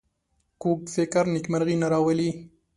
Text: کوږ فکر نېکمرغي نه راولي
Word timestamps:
کوږ 0.61 0.79
فکر 0.95 1.23
نېکمرغي 1.33 1.75
نه 1.81 1.87
راولي 1.93 2.29